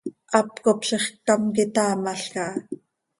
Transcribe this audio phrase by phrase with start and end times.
[0.37, 2.57] Hap cop ziix ccam quitaamalca ha.